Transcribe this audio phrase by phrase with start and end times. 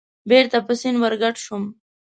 [0.29, 1.63] بېرته په سیند ورګډ شوم.